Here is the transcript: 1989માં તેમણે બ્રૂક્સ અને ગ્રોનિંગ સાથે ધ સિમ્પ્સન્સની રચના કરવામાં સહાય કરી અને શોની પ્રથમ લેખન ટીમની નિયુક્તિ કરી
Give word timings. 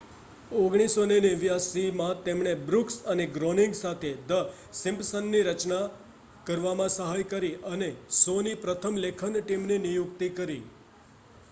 1989માં 0.51 2.23
તેમણે 2.23 2.53
બ્રૂક્સ 2.61 2.97
અને 3.07 3.27
ગ્રોનિંગ 3.29 3.75
સાથે 3.75 4.07
ધ 4.27 4.41
સિમ્પ્સન્સની 4.79 5.43
રચના 5.49 5.83
કરવામાં 6.45 6.93
સહાય 6.95 7.29
કરી 7.31 7.53
અને 7.71 7.89
શોની 8.17 8.59
પ્રથમ 8.61 9.01
લેખન 9.01 9.33
ટીમની 9.39 9.81
નિયુક્તિ 9.81 10.35
કરી 10.37 10.61